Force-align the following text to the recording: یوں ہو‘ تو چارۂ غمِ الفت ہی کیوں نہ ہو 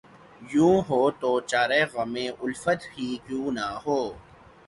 یوں 0.51 0.75
ہو‘ 0.87 1.01
تو 1.19 1.31
چارۂ 1.49 1.81
غمِ 1.93 2.15
الفت 2.43 2.79
ہی 2.93 3.07
کیوں 3.25 3.47
نہ 3.57 3.67
ہو 3.83 3.99